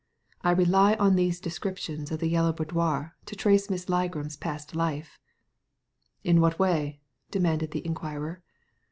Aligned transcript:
I 0.41 0.49
rely 0.49 0.95
on 0.95 1.15
these 1.15 1.39
descriptions 1.39 2.11
of 2.11 2.19
the 2.19 2.27
Yellow 2.27 2.51
Boudoir 2.53 3.15
to 3.27 3.35
trace 3.35 3.69
Miss 3.69 3.85
Ligram's 3.85 4.35
past 4.35 4.73
life." 4.75 5.19
In 6.23 6.41
what 6.41 6.57
way?" 6.57 7.01
demanded 7.29 7.69
the 7.69 7.85
inquirer. 7.85 8.41